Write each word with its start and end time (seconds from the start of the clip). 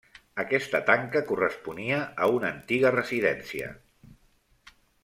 Aquesta 0.43 0.79
tanca 0.87 1.21
corresponia 1.33 2.01
a 2.27 2.31
una 2.39 2.51
antiga 2.55 2.95
residència. 2.99 3.73